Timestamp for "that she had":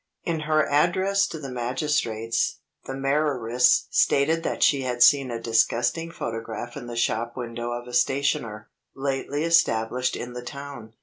4.41-5.03